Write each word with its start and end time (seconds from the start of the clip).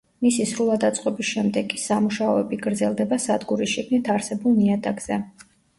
მისი 0.27 0.45
სრულად 0.51 0.85
აწყობის 0.89 1.27
შემდეგ 1.33 1.69
კი 1.75 1.81
სამუშაოები 1.83 2.61
გრძელდება 2.67 3.23
სადგურის 3.29 3.77
შიგნით 3.79 4.15
არსებულ 4.17 4.63
ნიადაგზე. 4.65 5.27